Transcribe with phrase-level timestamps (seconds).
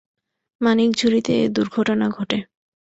[0.61, 2.37] মানিকঝুড়িতে এ দুর্ঘটনা ঘটে।